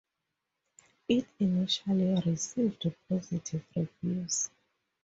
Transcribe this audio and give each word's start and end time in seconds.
It 1.07 1.27
initially 1.39 2.19
received 2.25 2.87
positive 3.07 3.63
reviews. 3.75 4.49